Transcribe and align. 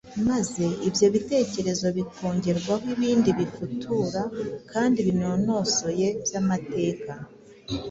maze 0.29 0.63
ibyo 0.87 1.07
bitekerezo 1.15 1.87
bikongerwaho 1.97 2.85
ibindi 2.93 3.29
bifutura 3.39 4.21
kandi 4.71 4.97
binonosoye 5.07 6.07
by’amateka 6.23 7.11